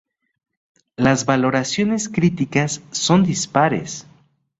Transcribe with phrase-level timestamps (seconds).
[0.95, 4.07] Las valoraciones críticas son dispares.